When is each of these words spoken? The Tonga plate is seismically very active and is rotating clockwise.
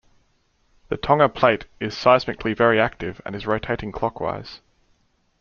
The 0.89 0.97
Tonga 0.97 1.29
plate 1.29 1.65
is 1.79 1.93
seismically 1.93 2.57
very 2.57 2.79
active 2.81 3.21
and 3.23 3.35
is 3.35 3.45
rotating 3.45 3.91
clockwise. 3.91 4.59